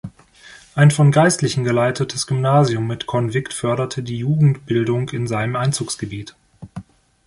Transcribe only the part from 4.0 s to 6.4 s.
die Jugendbildung in seinem Einzugsgebiet.